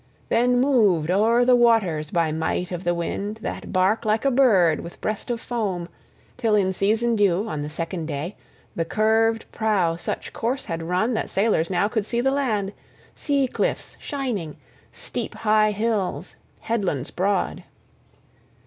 Then 0.29 0.59
moved 0.59 1.11
o'er 1.11 1.45
the 1.45 1.55
waters 1.55 2.09
by 2.09 2.31
might 2.31 2.71
of 2.71 2.83
the 2.85 2.95
wind 2.95 3.37
that 3.43 3.71
bark 3.71 4.03
like 4.03 4.25
a 4.25 4.31
bird 4.31 4.79
with 4.79 4.99
breast 4.99 5.29
of 5.29 5.39
foam, 5.39 5.89
till 6.37 6.55
in 6.55 6.73
season 6.73 7.15
due, 7.15 7.47
on 7.47 7.61
the 7.61 7.69
second 7.69 8.07
day, 8.07 8.35
the 8.75 8.83
curved 8.83 9.45
prow 9.51 9.95
such 9.95 10.33
course 10.33 10.65
had 10.65 10.81
run 10.81 11.13
that 11.13 11.29
sailors 11.29 11.69
now 11.69 11.87
could 11.87 12.07
see 12.07 12.19
the 12.19 12.31
land, 12.31 12.73
sea 13.13 13.45
cliffs 13.47 13.95
shining, 13.99 14.57
steep 14.91 15.35
high 15.35 15.69
hills, 15.69 16.35
headlands 16.61 17.11
broad. 17.11 17.63